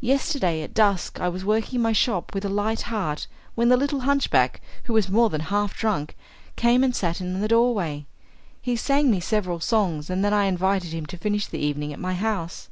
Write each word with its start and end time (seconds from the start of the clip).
Yesterday, 0.00 0.62
at 0.62 0.72
dusk, 0.72 1.20
I 1.20 1.28
was 1.28 1.44
working 1.44 1.76
in 1.76 1.82
my 1.82 1.92
shop 1.92 2.32
with 2.34 2.46
a 2.46 2.48
light 2.48 2.80
heart 2.88 3.26
when 3.54 3.68
the 3.68 3.76
little 3.76 4.00
hunchback, 4.00 4.62
who 4.84 4.94
was 4.94 5.10
more 5.10 5.28
than 5.28 5.42
half 5.42 5.76
drunk, 5.76 6.16
came 6.56 6.82
and 6.82 6.96
sat 6.96 7.20
in 7.20 7.42
the 7.42 7.46
doorway. 7.48 8.06
He 8.62 8.74
sang 8.74 9.10
me 9.10 9.20
several 9.20 9.60
songs, 9.60 10.08
and 10.08 10.24
then 10.24 10.32
I 10.32 10.44
invited 10.46 10.94
him 10.94 11.04
to 11.04 11.18
finish 11.18 11.46
the 11.46 11.58
evening 11.58 11.92
at 11.92 12.00
my 12.00 12.14
house. 12.14 12.70